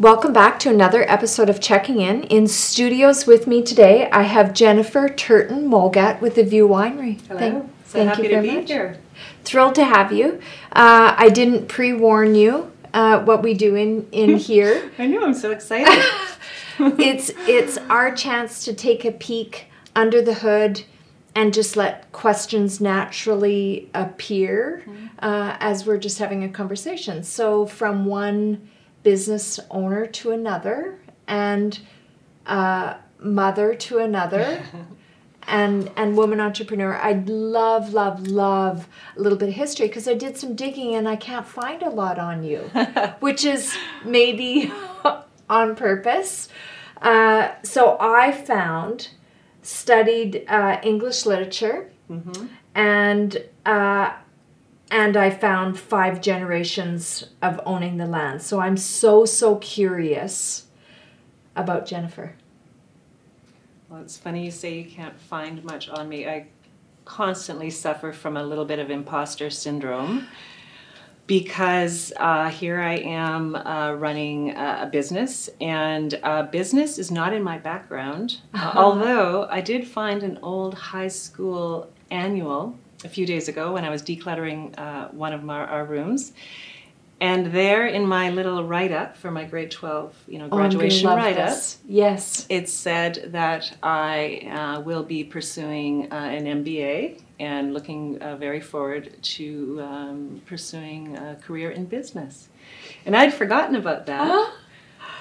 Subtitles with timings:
[0.00, 2.22] Welcome back to another episode of Checking In.
[2.24, 7.20] In studios with me today, I have Jennifer Turton Molgat with the View Winery.
[7.28, 7.38] Hello.
[7.38, 8.70] Thank, so thank happy you very to be much.
[8.70, 8.98] here.
[9.44, 10.40] Thrilled to have you.
[10.72, 14.90] Uh, I didn't pre-warn you uh, what we do in in here.
[14.98, 15.22] I know.
[15.22, 16.02] I'm so excited.
[16.98, 20.82] it's it's our chance to take a peek under the hood
[21.34, 25.06] and just let questions naturally appear mm-hmm.
[25.18, 27.22] uh, as we're just having a conversation.
[27.22, 28.66] So from one
[29.02, 31.80] business owner to another and
[32.46, 34.62] uh, mother to another
[35.46, 40.14] and and woman entrepreneur i'd love love love a little bit of history because i
[40.14, 42.58] did some digging and i can't find a lot on you
[43.20, 44.72] which is maybe
[45.50, 46.48] on purpose
[47.02, 49.08] uh, so i found
[49.62, 52.46] studied uh, english literature mm-hmm.
[52.74, 54.12] and uh,
[54.90, 58.42] and I found five generations of owning the land.
[58.42, 60.66] So I'm so, so curious
[61.54, 62.34] about Jennifer.
[63.88, 66.26] Well, it's funny you say you can't find much on me.
[66.26, 66.46] I
[67.04, 70.26] constantly suffer from a little bit of imposter syndrome
[71.26, 77.40] because uh, here I am uh, running a business, and uh, business is not in
[77.40, 78.38] my background.
[78.74, 83.90] Although I did find an old high school annual a few days ago when I
[83.90, 86.32] was decluttering uh, one of my, our rooms.
[87.20, 91.16] And there in my little write up for my grade 12, you know, graduation oh,
[91.16, 97.74] write up, yes, it said that I uh, will be pursuing uh, an MBA and
[97.74, 102.48] looking uh, very forward to um, pursuing a career in business.
[103.04, 104.30] And I'd forgotten about that.
[104.30, 104.56] Uh-huh.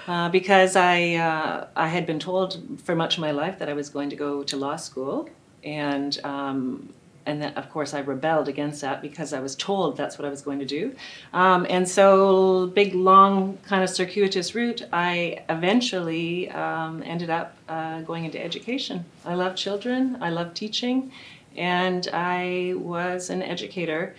[0.08, 3.74] Uh, because I uh, I had been told for much of my life that I
[3.74, 5.30] was going to go to law school,
[5.64, 6.92] and um,
[7.30, 10.30] and then of course I rebelled against that because I was told that's what I
[10.30, 10.96] was going to do.
[11.32, 18.02] Um, and so, big, long, kind of circuitous route, I eventually um, ended up uh,
[18.02, 19.06] going into education.
[19.24, 21.12] I love children, I love teaching,
[21.56, 24.16] and I was an educator,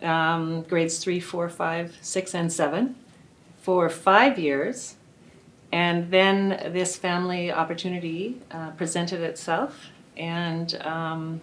[0.00, 2.96] um, grades three, four, five, six, and seven,
[3.58, 4.96] for five years.
[5.70, 11.42] And then this family opportunity uh, presented itself, and um,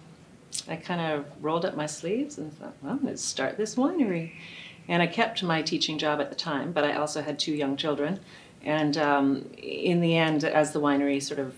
[0.68, 4.32] I kind of rolled up my sleeves and thought, well, let's start this winery.
[4.88, 7.76] And I kept my teaching job at the time, but I also had two young
[7.76, 8.20] children.
[8.64, 11.56] And um, in the end, as the winery sort of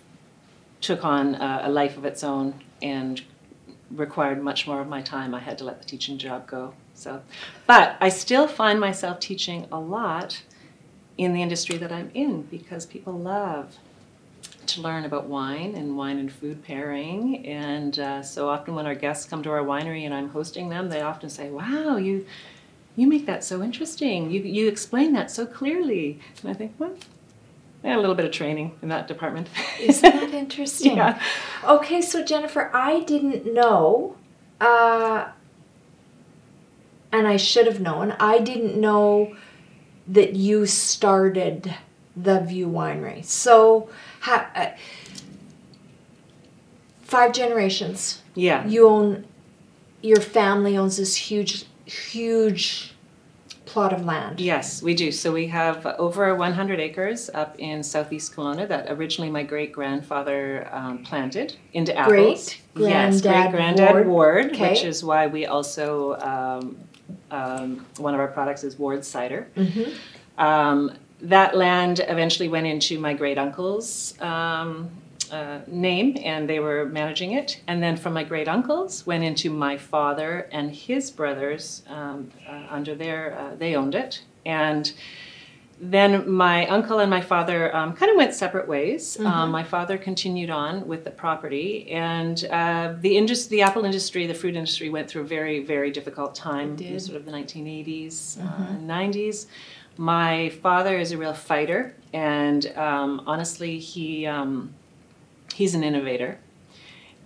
[0.81, 3.21] took on a, a life of its own and
[3.91, 6.73] required much more of my time, I had to let the teaching job go.
[6.93, 7.21] So,
[7.65, 10.41] but I still find myself teaching a lot
[11.17, 13.77] in the industry that I'm in because people love
[14.69, 17.45] to learn about wine and wine and food pairing.
[17.47, 20.89] And uh, so often when our guests come to our winery and I'm hosting them,
[20.89, 22.25] they often say, "Wow, you
[22.95, 24.31] you make that so interesting.
[24.31, 26.95] You you explain that so clearly." And I think, well.
[27.83, 29.47] yeah, a little bit of training in that department.
[29.79, 30.97] Isn't that interesting?
[30.97, 31.21] yeah.
[31.63, 34.15] Okay, so Jennifer, I didn't know,
[34.59, 35.29] uh,
[37.11, 38.11] and I should have known.
[38.19, 39.35] I didn't know
[40.07, 41.73] that you started
[42.15, 43.23] the View Winery.
[43.23, 43.89] So,
[44.27, 44.69] ha, uh,
[47.01, 48.21] five generations.
[48.35, 48.65] Yeah.
[48.67, 49.25] You own,
[50.01, 52.93] your family owns this huge, huge
[53.65, 54.39] plot of land.
[54.39, 55.11] Yes, we do.
[55.11, 60.67] So we have over 100 acres up in southeast Kelowna that originally my great grandfather
[60.71, 62.55] um, planted into apples.
[62.73, 64.69] Great yes, great granddad Ward, Ward okay.
[64.69, 66.77] which is why we also um,
[67.31, 69.47] um, one of our products is Ward cider.
[69.55, 70.41] Mm-hmm.
[71.21, 74.91] That land eventually went into my great uncle's um,
[75.31, 77.61] uh, name, and they were managing it.
[77.67, 82.67] And then from my great uncles went into my father and his brothers um, uh,
[82.69, 84.21] under their, uh, they owned it.
[84.45, 84.91] And
[85.79, 89.15] then my uncle and my father um, kind of went separate ways.
[89.17, 89.27] Mm-hmm.
[89.27, 94.25] Um, my father continued on with the property, and uh, the industry, the apple industry,
[94.25, 98.89] the fruit industry went through a very, very difficult time, sort of the 1980s, mm-hmm.
[98.89, 99.45] 90s.
[99.97, 104.73] My father is a real fighter, and um, honestly, he um,
[105.53, 106.39] he's an innovator.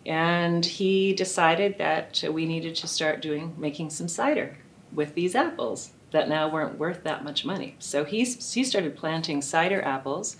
[0.06, 4.57] And he decided that we needed to start doing making some cider
[4.91, 7.75] with these apples that now weren't worth that much money.
[7.79, 10.38] So he's, he started planting cider apples,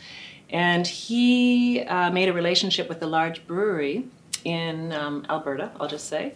[0.50, 4.06] and he uh, made a relationship with a large brewery
[4.44, 6.34] in um, Alberta, I'll just say,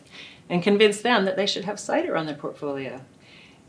[0.49, 3.01] and convinced them that they should have cider on their portfolio.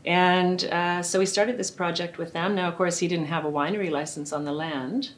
[0.07, 2.55] And uh, so we started this project with them.
[2.55, 5.09] Now, of course, he didn't have a winery license on the land.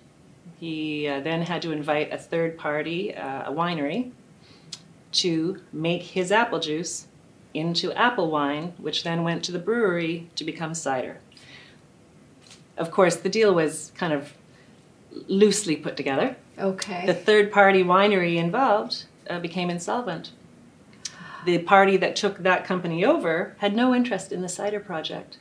[0.60, 4.12] He uh, then had to invite a third party, uh, a winery,
[5.12, 7.06] to make his apple juice
[7.54, 11.20] into apple wine, which then went to the brewery to become cider.
[12.76, 14.34] of course, the deal was kind of
[15.28, 16.36] loosely put together.
[16.58, 17.06] Okay.
[17.06, 20.32] The third party winery involved uh, became insolvent.
[21.46, 25.38] The party that took that company over had no interest in the cider project.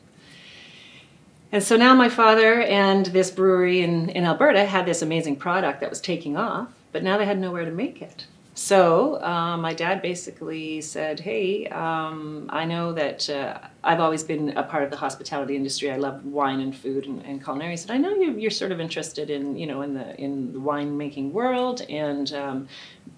[1.51, 5.81] And so now my father and this brewery in, in Alberta had this amazing product
[5.81, 8.27] that was taking off, but now they had nowhere to make it.
[8.59, 14.49] So uh, my dad basically said, "Hey, um, I know that uh, I've always been
[14.59, 15.93] a part of the hospitality industry.
[15.93, 17.71] I love wine and food and, and culinary.
[17.71, 20.53] He said, I know you, you're sort of interested in you know in the in
[20.53, 22.69] the wine making world and um,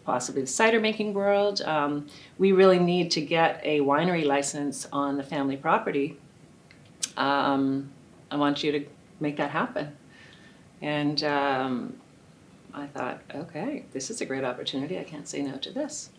[0.05, 1.63] possibly the cider making world.
[1.63, 6.19] Um, we really need to get a winery license on the family property.
[7.17, 7.91] Um,
[8.31, 8.85] I want you to
[9.21, 9.97] make that happen."
[10.83, 11.95] And um,
[12.75, 14.99] I thought, okay, this is a great opportunity.
[14.99, 16.11] I can't say no to this.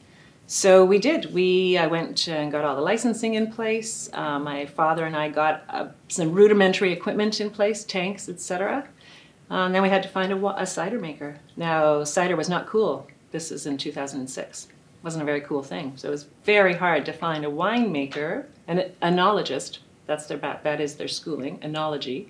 [0.48, 1.34] So we did.
[1.34, 4.10] We I went and got all the licensing in place.
[4.12, 8.88] Uh, my father and I got uh, some rudimentary equipment in place, tanks, etc.
[9.50, 11.38] Uh, and then we had to find a, a, cider maker.
[11.56, 13.08] Now cider was not cool.
[13.32, 14.66] This is in 2006.
[14.66, 14.72] It
[15.04, 15.94] wasn't a very cool thing.
[15.96, 19.80] So it was very hard to find a winemaker, an enologist.
[20.06, 22.28] That's their that is their schooling, enology.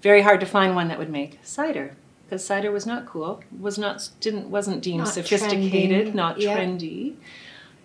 [0.00, 3.78] Very hard to find one that would make cider because cider was not cool, was
[3.78, 6.14] not didn't wasn't deemed not sophisticated, trendy.
[6.14, 6.56] not yeah.
[6.56, 7.14] trendy.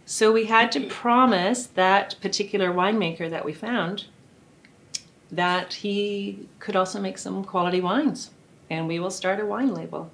[0.05, 4.05] So we had to promise that particular winemaker that we found
[5.31, 8.31] that he could also make some quality wines,
[8.69, 10.11] and we will start a wine label.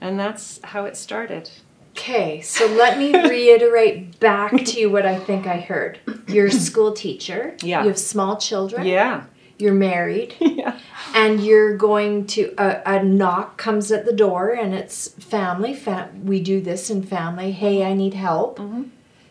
[0.00, 1.50] And that's how it started.
[1.90, 5.98] Okay, so let me reiterate back to you what I think I heard.
[6.26, 7.56] You're a school teacher.
[7.62, 7.82] Yeah.
[7.82, 8.86] You have small children.
[8.86, 9.24] Yeah
[9.58, 10.78] you're married yeah.
[11.14, 16.24] And you're going to a, a, knock comes at the door and it's family fam-
[16.24, 18.84] we do this in family hey i need help mm-hmm.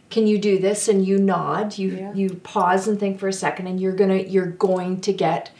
[0.09, 2.13] can you do this and you nod you yeah.
[2.13, 5.51] you pause and think for a second and you're gonna you're going to get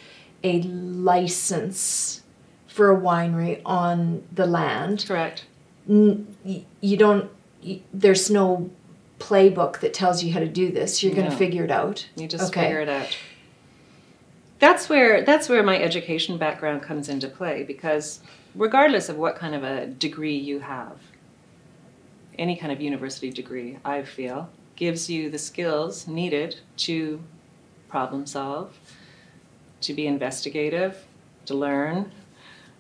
[0.44, 2.22] a license
[2.68, 5.46] for a winery on the land correct
[5.90, 6.36] N-
[6.82, 7.30] you don't
[7.94, 8.70] there's no
[9.20, 11.22] playbook that tells you how to do this you're no.
[11.22, 12.64] going to figure it out you just okay.
[12.64, 13.18] figure it out
[14.60, 18.20] that's where that's where my education background comes into play because
[18.56, 20.98] regardless of what kind of a degree you have
[22.38, 27.22] any kind of university degree i feel gives you the skills needed to
[27.90, 28.78] problem solve
[29.82, 31.06] to be investigative
[31.46, 32.12] to learn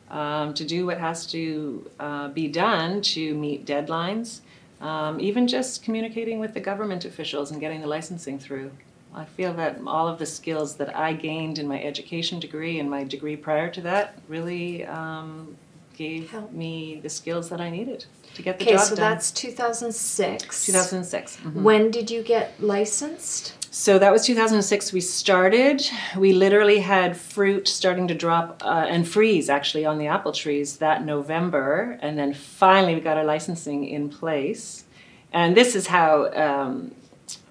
[0.10, 4.40] um, to do what has to uh, be done to meet deadlines
[4.80, 8.72] um, even just communicating with the government officials and getting the licensing through
[9.18, 12.90] I feel that all of the skills that I gained in my education degree and
[12.90, 15.58] my degree prior to that really um,
[15.96, 16.52] gave Help.
[16.52, 18.06] me the skills that I needed
[18.36, 19.14] to get the job so done.
[19.14, 20.66] Okay, so that's 2006.
[20.66, 21.38] 2006.
[21.38, 21.64] Mm-hmm.
[21.64, 23.56] When did you get licensed?
[23.74, 24.94] So that was 2006.
[24.94, 25.82] We started.
[26.16, 30.78] We literally had fruit starting to drop uh, and freeze actually on the apple trees
[30.78, 34.86] that November, and then finally we got our licensing in place.
[35.34, 36.96] And this is how um,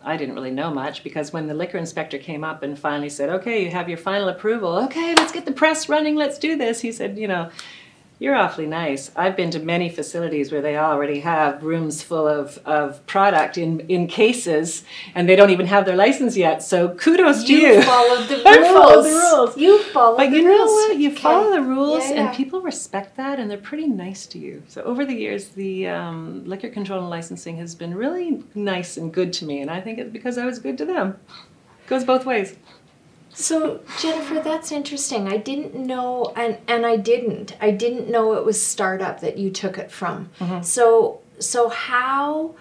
[0.06, 3.28] I didn't really know much because when the liquor inspector came up and finally said,
[3.28, 6.80] okay, you have your final approval, okay, let's get the press running, let's do this,
[6.80, 7.50] he said, you know,
[8.18, 9.10] you're awfully nice.
[9.14, 13.80] I've been to many facilities where they already have rooms full of, of product in,
[13.80, 14.84] in cases
[15.14, 16.62] and they don't even have their license yet.
[16.62, 17.75] So kudos to you.
[17.75, 18.46] You followed the rules.
[18.46, 19.56] I followed the rules.
[19.58, 20.58] You followed but the you rules.
[20.58, 20.96] know what?
[20.99, 21.20] You okay.
[21.20, 22.26] follow the rules yeah, yeah.
[22.28, 24.62] and people respect that and they're pretty nice to you.
[24.66, 29.12] So over the years, the um, liquor control and licensing has been really nice and
[29.12, 29.61] good to me.
[29.61, 31.18] And I think it's because I was good to them.
[31.85, 32.56] It goes both ways.
[33.38, 35.28] So Jennifer, that's interesting.
[35.28, 37.55] I didn't know, and and I didn't.
[37.61, 40.31] I didn't know it was startup that you took it from.
[40.40, 40.62] Mm-hmm.
[40.62, 42.55] So so how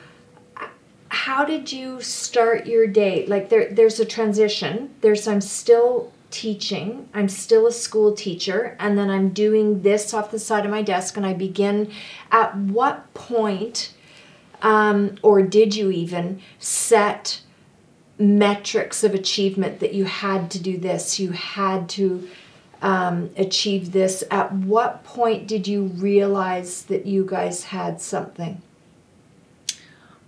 [1.08, 3.25] how did you start your day?
[3.25, 4.94] Like there there's a transition.
[5.00, 7.08] There's I'm still teaching.
[7.13, 10.82] I'm still a school teacher, and then I'm doing this off the side of my
[10.82, 11.89] desk, and I begin.
[12.34, 13.94] At what point,
[14.62, 17.39] um, or did you even set?
[18.17, 22.27] Metrics of achievement that you had to do this, you had to
[22.81, 24.24] um, achieve this.
[24.31, 28.62] At what point did you realize that you guys had something?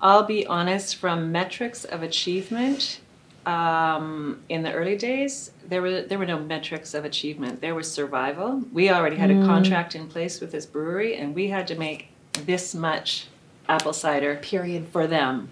[0.02, 3.00] I'll be honest, from metrics of achievement,
[3.48, 7.62] um, in the early days, there were there were no metrics of achievement.
[7.62, 8.62] There was survival.
[8.74, 9.42] We already had mm.
[9.42, 12.10] a contract in place with this brewery, and we had to make
[12.46, 13.28] this much
[13.70, 15.50] apple cider period for them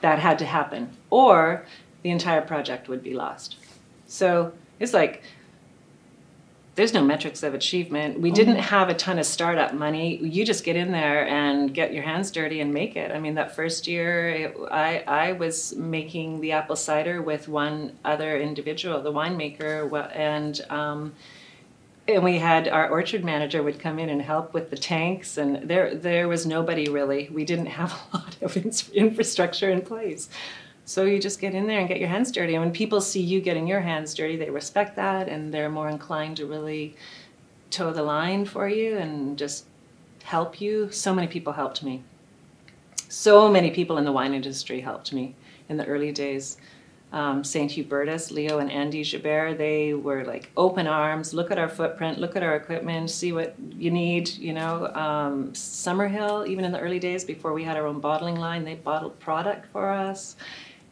[0.00, 1.66] that had to happen, or
[2.02, 3.56] the entire project would be lost.
[4.06, 5.22] So it's like
[6.76, 8.20] there's no metrics of achievement.
[8.20, 8.62] We didn't mm-hmm.
[8.62, 10.16] have a ton of startup money.
[10.16, 13.10] You just get in there and get your hands dirty and make it.
[13.10, 17.98] I mean, that first year, it, I I was making the apple cider with one
[18.04, 21.12] other individual, the winemaker, and um,
[22.08, 25.68] and we had our orchard manager would come in and help with the tanks and
[25.68, 28.56] there there was nobody really we didn't have a lot of
[28.92, 30.28] infrastructure in place
[30.90, 33.20] so you just get in there and get your hands dirty and when people see
[33.20, 36.96] you getting your hands dirty they respect that and they're more inclined to really
[37.70, 39.66] toe the line for you and just
[40.24, 42.02] help you so many people helped me
[43.08, 45.32] so many people in the wine industry helped me
[45.68, 46.56] in the early days
[47.12, 47.72] um, St.
[47.72, 52.36] Hubertus, Leo and Andy Gebert, they were like open arms, look at our footprint, look
[52.36, 54.86] at our equipment, see what you need, you know.
[54.94, 58.76] Um, Summerhill, even in the early days before we had our own bottling line, they
[58.76, 60.36] bottled product for us.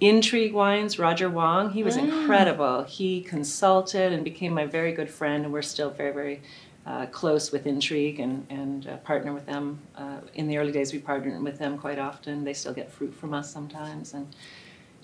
[0.01, 2.05] Intrigue Wines, Roger Wong, he was mm.
[2.05, 2.85] incredible.
[2.85, 6.41] He consulted and became my very good friend, and we're still very, very
[6.87, 9.81] uh, close with Intrigue and, and uh, partner with them.
[9.97, 12.45] Uh, in the early days, we partnered with them quite often.
[12.45, 14.15] They still get fruit from us sometimes.
[14.15, 14.35] and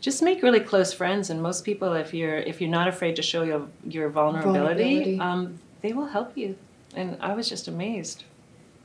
[0.04, 3.22] just make really close friends and most people if you're if you're not afraid to
[3.22, 5.18] show your your vulnerability, vulnerability.
[5.18, 6.56] Um, they will help you
[6.94, 8.24] and i was just amazed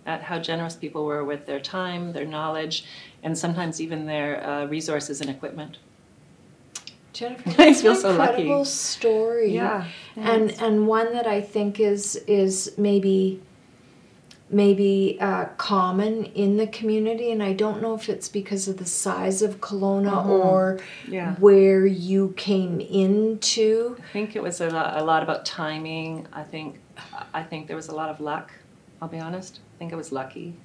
[0.06, 2.86] at how generous people were with their time their knowledge
[3.22, 5.78] and sometimes even their uh, resources and equipment
[7.20, 8.44] Jennifer, I feel so lucky.
[8.44, 9.54] Incredible story.
[9.54, 9.86] Yeah,
[10.16, 13.42] and and one that I think is is maybe
[14.52, 18.86] maybe uh, common in the community and i don't know if it's because of the
[18.86, 20.30] size of Kelowna mm-hmm.
[20.32, 21.36] or yeah.
[21.36, 26.42] where you came into i think it was a lot, a lot about timing i
[26.42, 26.80] think
[27.32, 28.52] i think there was a lot of luck
[29.04, 30.56] i'll be honest i think i was lucky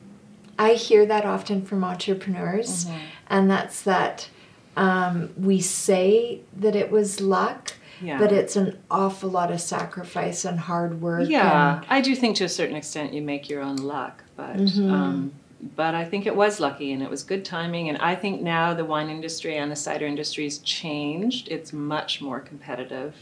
[0.58, 2.98] i hear that often from entrepreneurs mm-hmm.
[3.28, 4.30] and that's that
[4.76, 8.18] um, we say that it was luck yeah.
[8.18, 11.28] But it's an awful lot of sacrifice and hard work.
[11.28, 14.92] Yeah, I do think to a certain extent you make your own luck, but mm-hmm.
[14.92, 15.32] um,
[15.76, 17.88] but I think it was lucky and it was good timing.
[17.88, 21.48] And I think now the wine industry and the cider industry has changed.
[21.48, 23.14] It's much more competitive.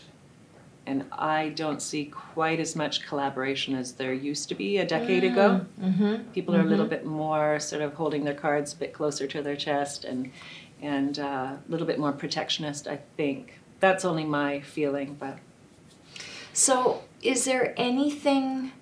[0.85, 5.23] And I don't see quite as much collaboration as there used to be a decade
[5.23, 5.67] mm ago.
[5.81, 6.33] Mm-hmm.
[6.33, 6.67] People are mm-hmm.
[6.67, 10.05] a little bit more sort of holding their cards a bit closer to their chest
[10.05, 10.33] and
[10.83, 11.23] and uh,
[11.57, 15.39] a little bit more protectionist, I think that's only my feeling, but.
[16.53, 18.73] So, is there anything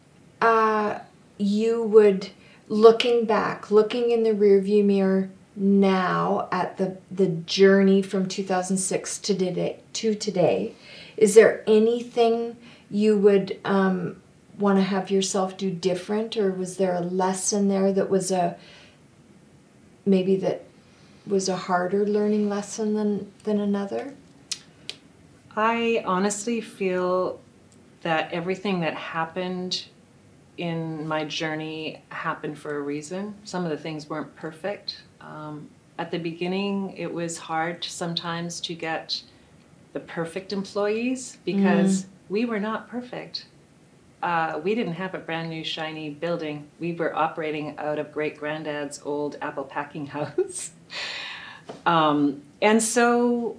[0.40, 1.00] uh,
[1.38, 2.30] you would,
[2.69, 9.35] looking back, looking in the rearview mirror now at the the journey from 2006 to
[9.35, 10.75] today, to today,
[11.16, 12.57] is there anything
[12.90, 14.21] you would um,
[14.59, 18.57] want to have yourself do different, or was there a lesson there that was a
[20.07, 20.64] maybe that
[21.27, 24.15] was a harder learning lesson than than another?
[25.57, 27.41] I honestly feel
[28.03, 29.85] that everything that happened
[30.57, 33.35] in my journey happened for a reason.
[33.45, 35.03] Some of the things weren't perfect.
[35.21, 39.23] Um, at the beginning, it was hard sometimes to get
[39.93, 42.07] the perfect employees because mm.
[42.29, 43.47] we were not perfect.
[44.23, 46.69] Uh, we didn't have a brand new shiny building.
[46.79, 50.73] We were operating out of great granddad's old apple packing house.
[51.87, 53.56] Um, and so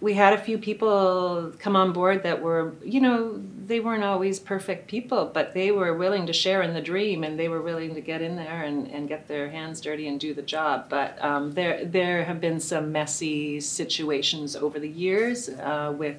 [0.00, 4.40] we had a few people come on board that were, you know, they weren't always
[4.40, 7.94] perfect people, but they were willing to share in the dream and they were willing
[7.94, 10.86] to get in there and, and get their hands dirty and do the job.
[10.88, 16.16] But um, there, there have been some messy situations over the years uh, with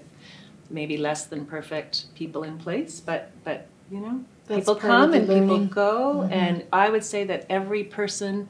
[0.70, 5.28] maybe less than perfect people in place, but, but you know, That's people come and
[5.28, 5.50] learning.
[5.50, 6.22] people go.
[6.22, 6.34] Mm-hmm.
[6.34, 8.48] And I would say that every person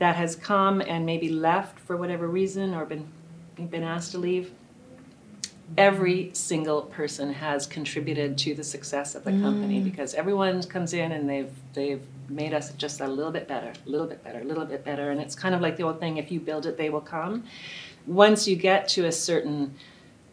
[0.00, 3.06] that has come and maybe left for whatever reason or been
[3.70, 4.50] been asked to leave
[5.78, 9.42] every single person has contributed to the success of the mm.
[9.42, 13.72] company because everyone comes in and they've they've made us just a little bit better,
[13.86, 16.00] a little bit better, a little bit better, and it's kind of like the old
[16.00, 17.44] thing: if you build it, they will come.
[18.06, 19.74] Once you get to a certain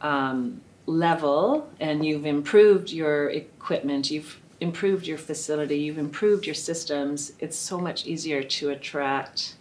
[0.01, 7.33] um, level and you've improved your equipment, you've improved your facility, you've improved your systems,
[7.39, 9.53] it's so much easier to attract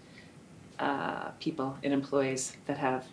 [0.79, 3.07] uh, people and employees that have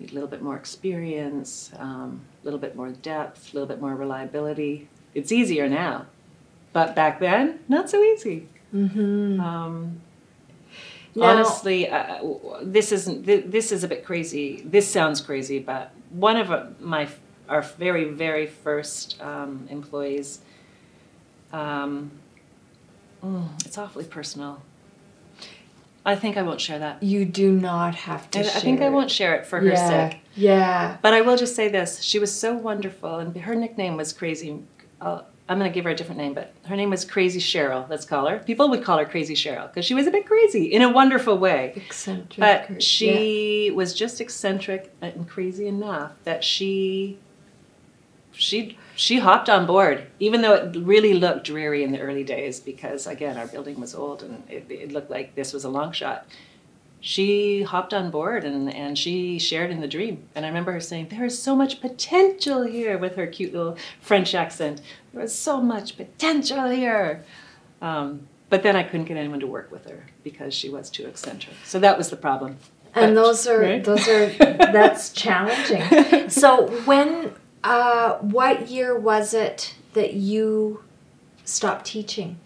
[0.00, 3.94] a little bit more experience, um, a little bit more depth, a little bit more
[3.94, 4.88] reliability.
[5.14, 6.06] It's easier now,
[6.72, 8.48] but back then, not so easy.
[8.74, 9.40] Mm-hmm.
[9.40, 10.00] Um,
[11.14, 12.22] now, honestly, uh,
[12.62, 13.26] this isn't.
[13.26, 14.62] This is a bit crazy.
[14.64, 17.08] This sounds crazy, but one of uh, my
[17.48, 20.40] our very very first um, employees.
[21.52, 22.12] Um,
[23.22, 24.62] mm, it's awfully personal.
[26.04, 27.02] I think I won't share that.
[27.02, 28.40] You do not have to.
[28.40, 30.20] I, I think I won't share it for her yeah, sake.
[30.34, 30.96] Yeah.
[31.00, 34.58] But I will just say this: she was so wonderful, and her nickname was Crazy.
[35.00, 37.88] I'll, I'm going to give her a different name, but her name was Crazy Cheryl.
[37.88, 38.38] Let's call her.
[38.38, 41.36] People would call her Crazy Cheryl because she was a bit crazy in a wonderful
[41.36, 41.72] way.
[41.76, 42.38] Eccentric.
[42.38, 43.72] But she yeah.
[43.72, 47.18] was just eccentric and crazy enough that she
[48.32, 52.60] she she hopped on board, even though it really looked dreary in the early days
[52.60, 55.90] because again our building was old and it, it looked like this was a long
[55.92, 56.24] shot.
[57.00, 60.28] She hopped on board and, and she shared in the dream.
[60.36, 63.76] And I remember her saying, There is so much potential here with her cute little
[64.00, 64.80] French accent.
[65.12, 67.24] There was so much potential here.
[67.80, 71.06] Um, but then I couldn't get anyone to work with her because she was too
[71.06, 71.56] eccentric.
[71.64, 72.58] So that was the problem.
[72.94, 73.82] And But- those are right?
[73.82, 74.26] those are
[74.78, 76.28] that's challenging.
[76.30, 77.32] So when
[77.64, 80.82] uh, what year was it that you
[81.44, 82.38] stopped teaching?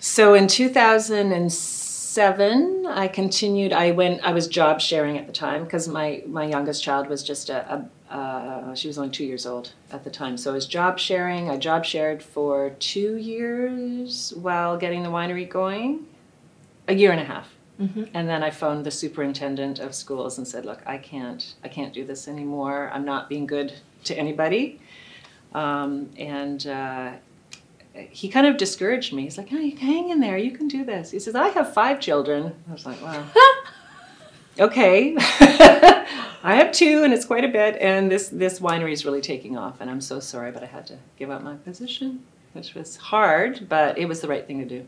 [0.00, 3.72] So in 2007, I continued.
[3.72, 4.20] I went.
[4.22, 7.74] I was job sharing at the time because my my youngest child was just a.
[7.74, 10.96] a uh, she was only two years old at the time, so I was job
[11.00, 11.50] sharing.
[11.50, 16.06] I job shared for two years while getting the winery going,
[16.86, 17.48] a year and a half,
[17.82, 18.08] Mhm.
[18.14, 21.92] and then I phoned the superintendent of schools and said, "Look, I can't, I can't
[21.92, 22.92] do this anymore.
[22.94, 23.72] I'm not being good
[24.06, 24.80] to anybody,"
[25.54, 27.12] um, and uh,
[28.10, 29.22] he kind of discouraged me.
[29.22, 30.36] He's like, oh, you hang in there.
[30.36, 31.10] You can do this.
[31.10, 32.54] He says, I have five children.
[32.68, 33.24] I was like, wow.
[34.60, 35.14] okay.
[35.18, 37.76] I have two, and it's quite a bit.
[37.80, 39.80] And this, this winery is really taking off.
[39.80, 42.22] And I'm so sorry, but I had to give up my position,
[42.52, 44.86] which was hard, but it was the right thing to do.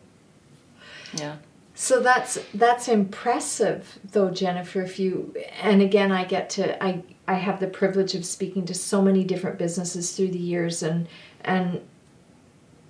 [1.14, 1.37] Yeah.
[1.80, 5.32] So that's that's impressive though Jennifer if you
[5.62, 9.23] and again I get to I I have the privilege of speaking to so many
[9.23, 11.06] different businesses through the years and
[11.42, 11.80] and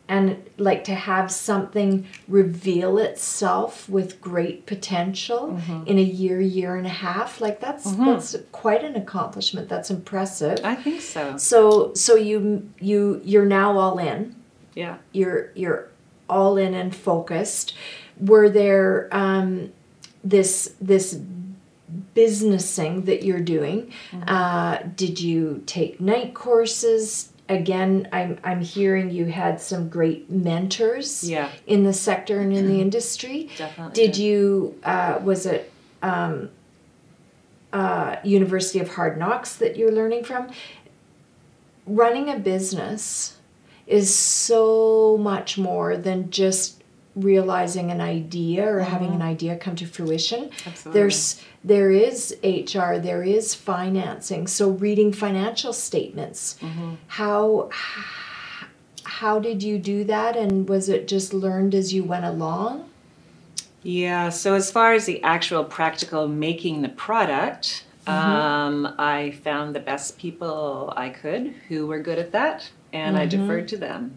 [0.09, 5.87] and like to have something reveal itself with great potential mm-hmm.
[5.87, 8.07] in a year year and a half like that's mm-hmm.
[8.07, 9.68] that's quite an accomplishment.
[9.68, 10.61] That's impressive.
[10.64, 11.37] I think so.
[11.37, 14.35] so so you you you're now all in.
[14.75, 14.97] Yeah.
[15.12, 15.90] you're you're
[16.30, 17.75] all in and focused
[18.20, 19.72] were there um,
[20.25, 21.18] this this
[22.14, 23.92] businessing that you're doing
[24.26, 31.28] uh, did you take night courses again I'm, I'm hearing you had some great mentors
[31.28, 31.50] Yeah.
[31.66, 33.95] in the sector and in the industry Definitely.
[33.95, 36.50] did you uh, was it um,
[37.73, 40.49] uh, university of hard knocks that you're learning from
[41.86, 43.38] running a business
[43.86, 46.77] is so much more than just
[47.23, 49.23] realizing an idea or having an mm-hmm.
[49.23, 51.00] idea come to fruition Absolutely.
[51.00, 54.47] there's there is hr there is financing.
[54.47, 56.57] So reading financial statements.
[56.61, 56.95] Mm-hmm.
[57.09, 57.71] How
[59.04, 60.37] how did you do that?
[60.37, 62.89] And was it just learned as you went along?
[63.83, 68.11] Yeah, so as far as the actual practical making the product, mm-hmm.
[68.11, 73.26] um, I found the best people I could who were good at that, and I
[73.26, 74.15] deferred to them.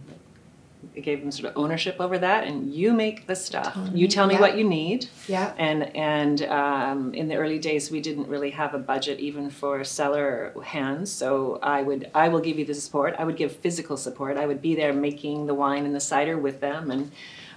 [0.96, 3.78] I gave them sort of ownership over that, and you make the stuff.
[3.94, 4.42] You tell me Yeah.
[4.42, 5.08] what you need.
[5.28, 9.50] yeah And and um, in the early days, we didn't really have a budget even
[9.50, 11.12] for cellar hands.
[11.12, 13.16] So I would I will give you the support.
[13.18, 14.38] I would give physical support.
[14.38, 17.12] I would be there making the wine and the cider with them, and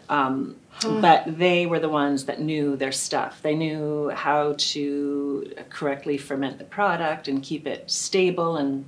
[0.09, 3.41] um, but they were the ones that knew their stuff.
[3.43, 8.57] They knew how to correctly ferment the product and keep it stable.
[8.57, 8.85] And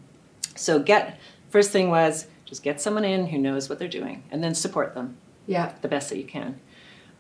[0.55, 1.19] so get
[1.51, 4.95] first thing was just get someone in who knows what they're doing, and then support
[4.95, 6.59] them yeah the best that you can.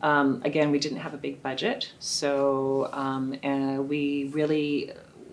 [0.03, 4.93] Um, again, we didn't have a big budget, so um, and we really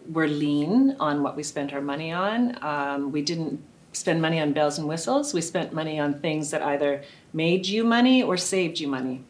[0.10, 2.58] were lean on what we spent our money on.
[2.64, 3.62] Um, we didn't
[3.94, 5.34] spend money on bells and whistles.
[5.34, 9.24] We spent money on things that either made you money or saved you money.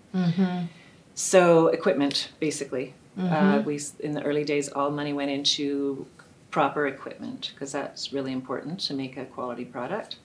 [1.15, 2.93] So equipment, basically.
[3.19, 6.05] Uh, we in the early days, all money went into
[6.49, 10.17] proper equipment because that's really important to make a quality product.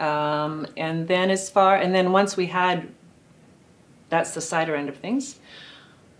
[0.00, 2.88] Um, and then as far and then once we had
[4.08, 5.38] that's the cider end of things.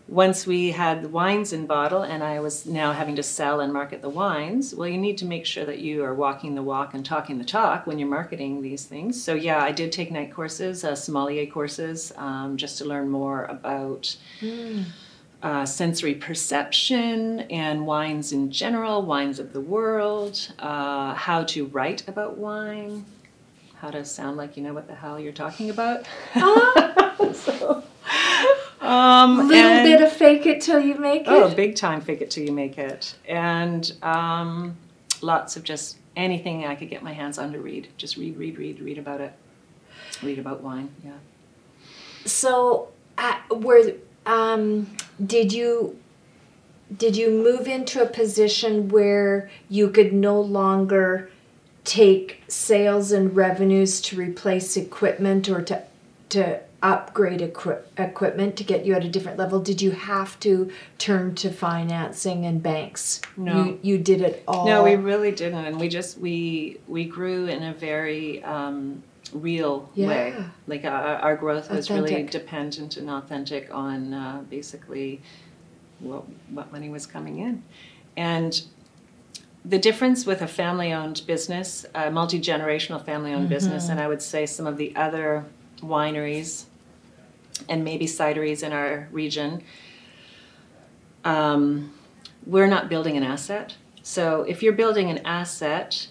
[0.09, 3.73] Once we had the wines in bottle and I was now having to sell and
[3.73, 6.95] market the wines, well you need to make sure that you are walking the walk
[6.95, 9.21] and talking the talk when you're marketing these things.
[9.21, 13.47] So yeah, I did take night courses, uh, sommelier courses, um, just to learn more
[13.47, 14.17] about
[15.43, 22.07] uh, sensory perception and wines in general, wines of the world, uh, how to write
[22.09, 23.05] about wine,
[23.81, 26.07] how to sound like you know what the hell you're talking about.
[27.35, 27.85] so,
[28.81, 32.01] um, a little and- bit of fake it till you make it Oh, big time
[32.01, 33.15] fake it till you make it.
[33.29, 34.77] And um,
[35.23, 37.89] lots of just anything I could get my hands on to read.
[37.97, 39.33] Just read, read, read, read about it.
[40.23, 41.13] Read about wine, yeah.
[42.25, 43.93] So, uh, were
[44.25, 44.89] um,
[45.25, 45.99] did you
[46.97, 51.31] did you move into a position where you could no longer
[51.87, 55.83] take sales and revenues to replace equipment or to
[56.29, 59.61] to upgrade equi- equipment to get you at a different level?
[59.61, 63.21] Did you have to turn to financing and banks?
[63.37, 63.65] No.
[63.65, 64.67] You, you did it all.
[64.67, 69.91] No, we really didn't, and we just we we grew in a very um, real
[69.97, 70.35] way.
[70.37, 70.49] Yeah.
[70.67, 75.23] Like our, our growth was really dependent and authentic on uh, basically
[76.01, 77.63] what what money was coming in,
[78.17, 78.61] and
[79.69, 84.67] the difference with a family-owned business, a multi-generational family-owned business, and I would say some
[84.67, 85.45] of the other
[85.81, 86.65] wineries
[87.69, 89.63] and maybe cideries in our region
[91.25, 91.93] um,
[92.47, 93.75] we're not building an asset.
[94.03, 96.07] So if you're building an asset,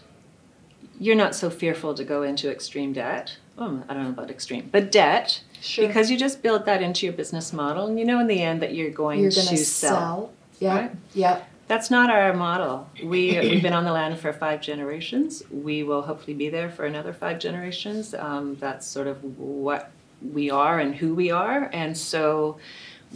[0.99, 3.37] you're not so fearful to go into extreme debt.
[3.57, 5.87] Oh, I don't know about extreme, but debt, Sure.
[5.87, 8.61] because you just build that into your business model, and you know in the end
[8.61, 9.57] that you're going You're to sell.
[9.57, 10.31] sell.
[10.59, 10.75] Yeah.
[10.77, 10.91] right?
[11.13, 11.41] Yeah.
[11.67, 12.87] That's not our model.
[13.03, 15.41] We we've been on the land for five generations.
[15.49, 18.13] We will hopefully be there for another five generations.
[18.13, 22.57] Um, that's sort of what we are and who we are, and so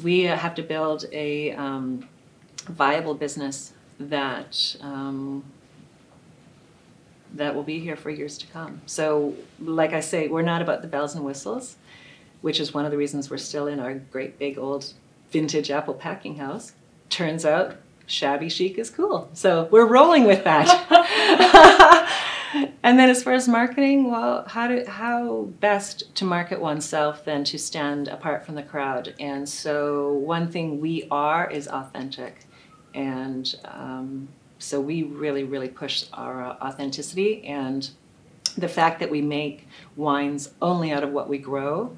[0.03, 2.07] we have to build a um,
[2.65, 5.43] viable business that um,
[7.33, 8.81] that will be here for years to come.
[8.87, 11.75] So, like I say, we're not about the bells and whistles,
[12.41, 14.93] which is one of the reasons we're still in our great big old
[15.29, 16.73] vintage apple packing house.
[17.09, 17.77] Turns out
[18.09, 19.29] shabby chic is cool.
[19.33, 22.09] So we're rolling with that.
[22.83, 27.43] and then as far as marketing, well, how do how best to market oneself than
[27.45, 29.13] to stand apart from the crowd?
[29.19, 32.45] And so one thing we are is authentic,
[32.93, 37.89] and um, so we really really push our authenticity and
[38.57, 41.95] the fact that we make wines only out of what we grow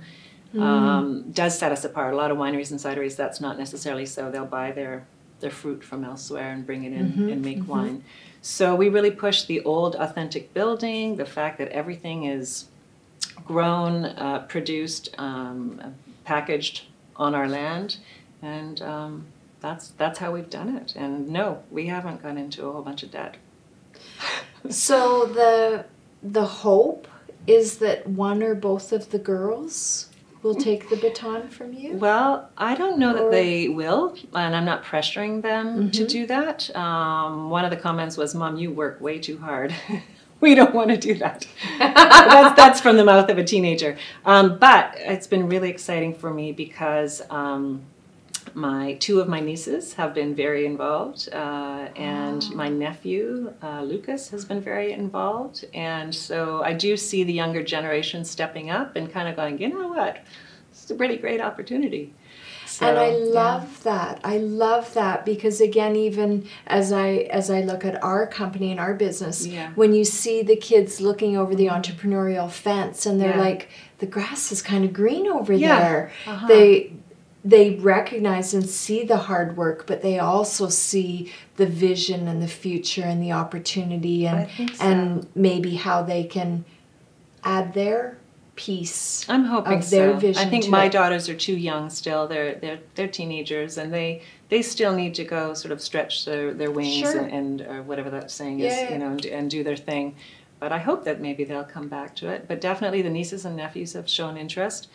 [0.60, 2.14] um, does set us apart.
[2.14, 4.30] A lot of wineries and cideries, that's not necessarily so.
[4.30, 5.08] They'll buy their
[5.42, 8.04] their fruit from elsewhere and bring it in and make wine.
[8.42, 12.66] So we really push the old authentic building, the fact that everything is
[13.46, 16.84] grown, uh, produced, um, packaged
[17.16, 17.98] on our land,
[18.42, 19.26] and um,
[19.60, 20.96] that's that's how we've done it.
[20.96, 23.38] And no, we haven't gone into a whole bunch of debt.
[24.70, 25.86] So the
[26.22, 27.08] the hope
[27.48, 30.11] is that one or both of the girls
[30.44, 31.94] will take the baton from you.
[31.98, 36.10] Well, I don't know that they will, and I'm not pressuring them to Mhm.
[36.10, 36.76] do that.
[36.76, 39.74] Um, one of the comments was, "Mom, you work way too hard.
[40.42, 41.46] we don't want to do that."
[41.80, 43.98] that's that's from the mouth of a teenager.
[44.26, 47.82] Um, but it's been really exciting for me because um,
[48.56, 54.30] my two of my nieces have been very involved, uh, and my nephew uh, Lucas
[54.30, 59.12] has been very involved, and so I do see the younger generation stepping up and
[59.12, 60.20] kind of going, you know what,
[60.72, 62.14] it's a pretty great opportunity.
[62.66, 63.18] So, and I yeah.
[63.18, 64.22] love that.
[64.24, 68.80] I love that because again, even as I as I look at our company and
[68.80, 69.72] our business, Yeah.
[69.76, 73.42] when you see the kids looking over the entrepreneurial fence and they're Yeah.
[73.42, 75.80] like, the grass is kind of green over Yeah.
[75.80, 76.12] there.
[76.26, 76.48] Uh-huh.
[76.48, 76.94] They
[77.44, 82.48] they recognize and see the hard work, but they also see the vision and the
[82.48, 84.84] future and the opportunity and so.
[84.86, 86.64] and maybe how they can
[87.44, 88.18] add their
[88.56, 89.28] piece.
[89.28, 90.20] I'm hoping of their so.
[90.20, 90.92] vision I think my it.
[90.92, 92.28] daughters are too young still.
[92.28, 96.54] They're they're they're teenagers, and they they still need to go sort of stretch their,
[96.54, 97.22] their wings Sure.
[97.22, 98.92] and, and or whatever that saying Yeah, is, yeah.
[98.94, 100.16] you know, and, and do their thing.
[100.60, 102.48] But I hope that maybe they'll come back to it.
[102.48, 104.90] But definitely, the nieces and nephews have shown interest,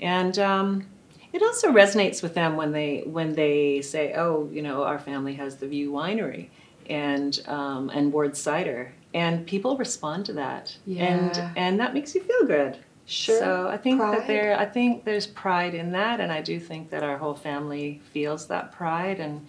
[0.00, 0.86] and um,
[1.34, 5.34] it also resonates with them when they when they say, "Oh, you know, our family
[5.34, 6.48] has the View Winery."
[6.88, 11.04] And um, and Ward cider, and people respond to that, Yeah.
[11.06, 12.76] and and that makes you feel good.
[13.06, 13.38] Sure.
[13.38, 14.18] So I think Pride.
[14.18, 17.34] that there, I think there's pride in that, and I do think that our whole
[17.34, 19.46] family feels that pride, and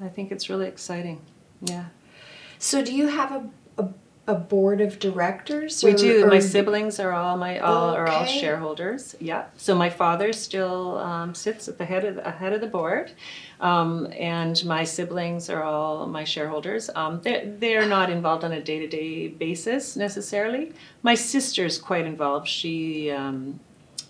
[0.00, 1.20] I think it's really exciting.
[1.60, 1.86] Yeah,
[2.58, 3.50] So do you have a
[3.82, 3.88] a,
[4.28, 5.82] a board of directors?
[5.82, 6.24] we or- do.
[6.24, 9.16] or- My siblings are all my all are all shareholders.
[9.20, 9.46] Yeah.
[9.56, 13.12] So my father still um, sits at the head of the head of the board,
[13.60, 16.88] um, and my siblings are all my shareholders.
[16.94, 20.72] Um, they're they're not involved on a day to day basis necessarily.
[21.02, 22.46] My sister's quite involved.
[22.48, 23.10] She.
[23.10, 23.60] Um,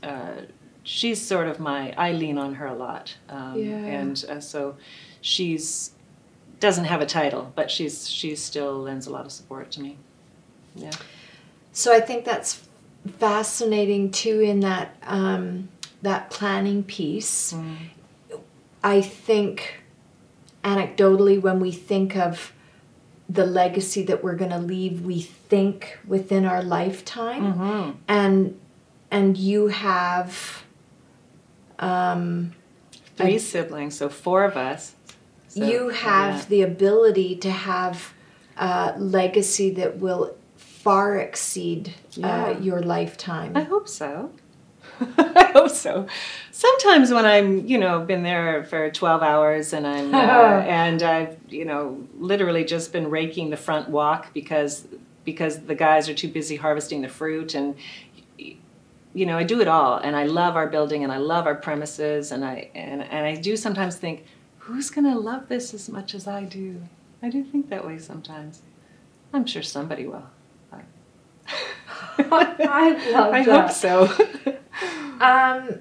[0.02, 0.42] uh,
[0.84, 3.76] she's sort of my I lean on her a lot, um, Yeah.
[3.76, 4.74] and uh, so
[5.20, 5.92] she's
[6.62, 9.98] doesn't have a title, but she's she still lends a lot of support to me.
[10.74, 10.92] Yeah.
[11.72, 12.62] So I think that's
[13.18, 14.40] fascinating too.
[14.40, 15.68] In that um,
[16.02, 17.76] that planning piece, Mm.
[18.84, 19.82] I think
[20.64, 22.52] anecdotally when we think of
[23.28, 27.90] the legacy that we're going to leave, we think within our lifetime, Mm-hmm.
[28.08, 28.58] and
[29.10, 30.64] and you have.
[31.78, 32.52] Um,
[33.16, 34.94] Three siblings, so four of us.
[35.54, 38.14] So, you have the ability to have
[38.56, 42.46] a legacy that will far exceed Yeah.
[42.46, 43.52] uh, your lifetime.
[43.54, 44.30] I hope so.
[45.18, 46.06] I hope so.
[46.52, 50.18] Sometimes when I'm, you know, been there for 12 hours and I'm, uh,
[50.66, 54.86] and I've, you know, literally just been raking the front walk because,
[55.24, 57.74] because the guys are too busy harvesting the fruit and,
[58.38, 61.54] you know, I do it all and I love our building and I love our
[61.56, 64.24] premises and I, and, and I do sometimes think,
[64.62, 66.82] who's going to love this as much as I do?
[67.22, 68.62] I do think that way sometimes.
[69.32, 70.24] I'm sure somebody will.
[72.18, 73.68] I love I that.
[73.68, 74.56] hope so.
[75.20, 75.78] Um,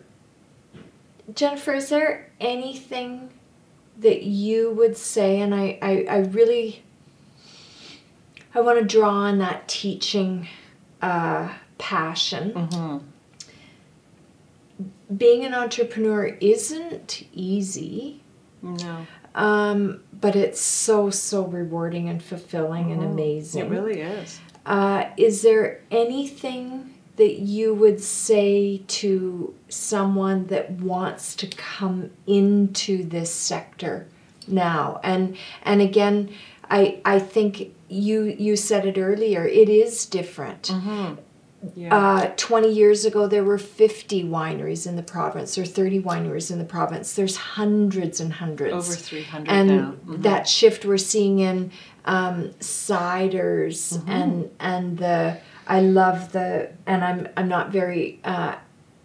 [1.33, 3.31] Jennifer, is there anything
[3.97, 5.39] that you would say?
[5.41, 6.83] And I, I, I really,
[8.53, 10.47] I want to draw on that teaching
[11.01, 12.51] uh, passion.
[12.51, 12.97] hmm
[15.15, 18.21] Being an entrepreneur isn't easy,
[18.61, 23.11] No, um, but it's so, so rewarding and fulfilling and Mhm.
[23.11, 23.61] amazing.
[23.65, 24.39] it really is.
[24.65, 33.03] Uh, is there anything that you would say to someone that wants to come into
[33.03, 34.07] this sector
[34.47, 34.99] now?
[35.03, 36.29] And and again,
[36.69, 39.45] I I think you you said it earlier.
[39.45, 40.63] It is different.
[40.63, 41.15] Mm-hmm.
[41.75, 41.95] Yeah.
[41.95, 46.57] Uh, 20 years ago, there were 50 wineries in the province, or 30 wineries in
[46.57, 47.13] the province.
[47.13, 49.93] There's hundreds and hundreds Over 300 and now.
[50.07, 50.23] Mhm.
[50.23, 51.71] that shift we're seeing in
[52.05, 54.09] um, ciders Mm-hmm.
[54.09, 58.55] and and the I love the and I'm I'm not very uh,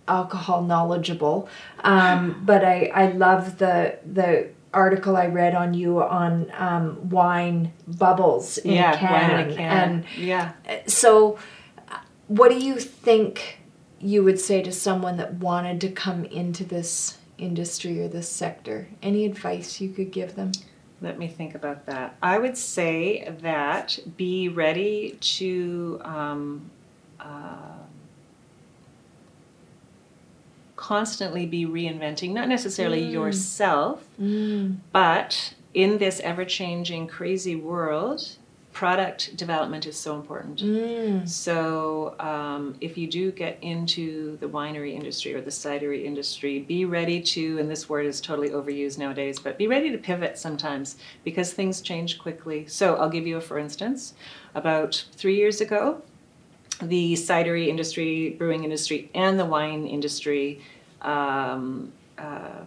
[0.09, 1.49] alcohol knowledgeable,
[1.85, 7.73] um, but I I love the the article I read on you on um, wine
[7.87, 9.79] bubbles in yeah, can, wine in a can.
[9.91, 10.53] and yeah.
[10.87, 11.41] so uh,
[12.29, 13.61] what do you think
[14.01, 18.89] you would say to someone that wanted to come into this industry or this sector?
[19.03, 20.53] Any advice you could give them?
[21.03, 22.17] Let me think about that.
[22.23, 26.71] I would say that be ready to um,
[27.21, 27.77] uh,
[30.77, 33.13] constantly be reinventing, not necessarily Mm.
[33.13, 34.77] yourself, Mm.
[34.93, 38.37] but in this ever changing, crazy world,
[38.77, 40.59] product development is so important.
[40.61, 41.27] Mm.
[41.27, 46.85] So, um, if you do get into the winery industry or the cidery industry, be
[46.85, 50.97] ready to, and this word is totally overused nowadays, but be ready to pivot sometimes
[51.25, 52.67] because things change quickly.
[52.67, 54.13] So, I'll give you a for instance.
[54.55, 56.03] About three years ago,
[56.83, 60.61] the cidery industry, brewing industry, and the wine industry
[61.01, 62.61] um, uh,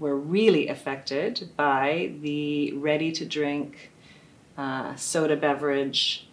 [0.00, 3.92] were really affected by the ready to drink
[4.58, 6.26] uh, soda beverage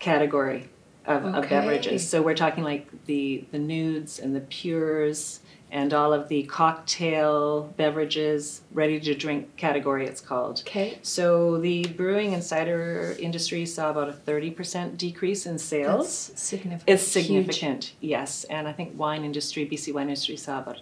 [0.00, 0.68] category
[1.06, 2.08] of, of beverages.
[2.08, 5.40] So we're talking like the the nudes and the pures
[5.72, 10.62] and all of the cocktail beverages, ready to drink category it's called.
[10.66, 10.98] Okay.
[11.02, 16.28] So the brewing and cider industry saw about a 30% decrease in sales.
[16.28, 16.82] That's significant.
[16.88, 17.24] It's Huge.
[17.24, 18.44] significant, yes.
[18.44, 20.80] And I think wine industry, BC wine industry saw about,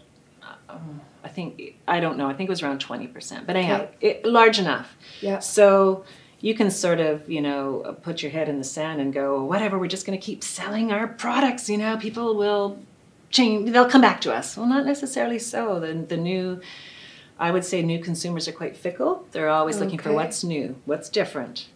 [0.70, 3.46] um, I think, I don't know, I think it was around 20%.
[3.46, 4.96] But anyhow, it, large enough.
[5.20, 5.40] Yeah.
[5.40, 6.04] So
[6.40, 9.78] you can sort of, you know, put your head in the sand and go, whatever,
[9.78, 12.78] we're just going to keep selling our products, you know, people will
[13.30, 14.56] change, they'll come back to us.
[14.56, 15.80] Well, not necessarily so.
[15.80, 16.60] The, the new,
[17.38, 19.26] I would say new consumers are quite fickle.
[19.32, 21.68] They're always looking for what's new, what's different.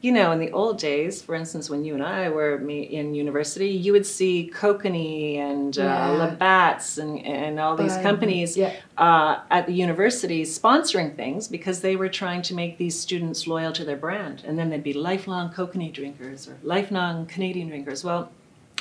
[0.00, 3.70] You know, in the old days, for instance, when you and I were in university,
[3.70, 6.10] you would see Kokanee and uh, Yeah.
[6.10, 8.74] Labatt's and, and all these companies yeah.
[8.96, 13.72] uh, at the universities sponsoring things because they were trying to make these students loyal
[13.72, 14.44] to their brand.
[14.46, 18.04] And then they'd be lifelong Kokanee drinkers or lifelong Canadian drinkers.
[18.04, 18.30] Well,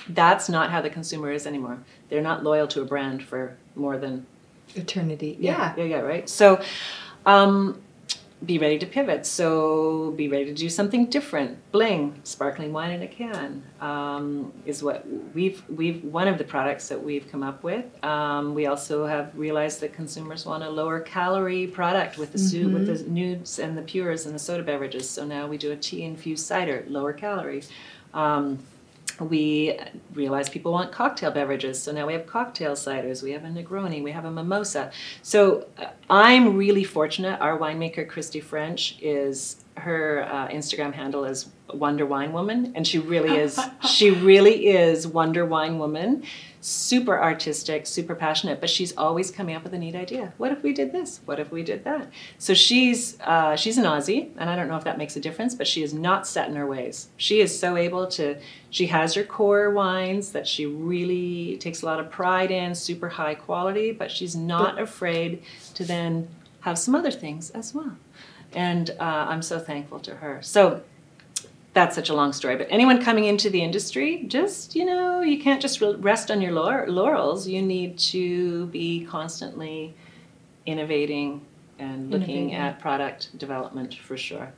[0.10, 1.80] that's not how the consumer is anymore.
[2.10, 4.28] They're not loyal to a brand for more than
[4.76, 5.36] Eternity.
[5.40, 5.74] Yeah.
[5.78, 6.30] yeah, yeah, right.
[6.30, 6.62] So,
[7.26, 7.82] um,
[8.46, 9.26] be ready to pivot.
[9.26, 11.58] So, be ready to do something different.
[11.72, 16.88] Bling, sparkling wine in a can, um, is what we've we've one of the products
[16.90, 17.86] that we've come up with.
[18.04, 22.70] Um, we also have realized that consumers want a lower calorie product with the su-
[22.70, 25.10] with the nudes and the pures and the soda beverages.
[25.10, 27.64] So now we do a tea infused cider, lower calorie.
[28.14, 28.60] Um,
[29.20, 29.80] we
[30.14, 34.04] realize people want cocktail beverages, so now we have cocktail ciders, we have a Negroni,
[34.04, 34.92] we have a mimosa.
[35.22, 37.40] So uh, I'm really fortunate.
[37.42, 43.00] Our winemaker, Christy French, is her uh, Instagram handle is Wonder Wine Woman, and she
[43.00, 43.60] really is.
[43.90, 46.24] she really is Wonder Wine Woman.
[46.60, 50.34] Super artistic, super passionate, but she's always coming up with a neat idea.
[50.38, 51.22] What if we did this?
[51.26, 52.10] What if we did that?
[52.40, 55.56] So she's uh, she's an Aussie, and I don't know if that makes a difference,
[55.56, 57.10] but she is not set in her ways.
[57.18, 58.38] She is so able to.
[58.70, 63.10] She has her core wines that she really takes a lot of pride in, super
[63.10, 65.44] high quality, but she's not afraid
[65.76, 66.28] to then
[66.62, 67.96] have some other things as well.
[68.54, 70.42] And uh, I'm so thankful to her.
[70.42, 70.82] So
[71.78, 72.56] that's such a long story.
[72.56, 76.52] But anyone coming into the industry, just you know, you can't just rest on your
[76.52, 77.48] laurels.
[77.48, 79.94] You need to be constantly
[80.66, 81.46] innovating
[81.78, 82.56] and looking innovating.
[82.56, 84.52] at product development for sure.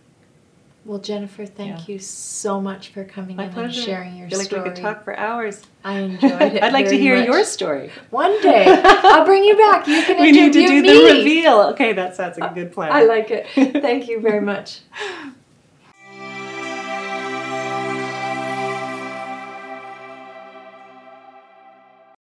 [0.86, 1.94] Well, Jennifer, thank yeah.
[1.94, 3.80] you so much for coming My in pleasure.
[3.80, 4.62] and sharing your I feel story.
[4.62, 5.62] like we could talk for hours.
[5.84, 6.64] I enjoyed it.
[6.64, 7.26] I'd like to hear much.
[7.28, 7.92] your story.
[8.12, 8.64] One day.
[8.86, 9.88] I'll bring you back.
[9.88, 10.42] You can we interview me.
[10.42, 11.10] We need to do me.
[11.12, 11.60] the reveal.
[11.74, 12.94] Okay, that sounds like a good plan.
[12.94, 13.46] I like it.
[13.82, 14.80] Thank you very much.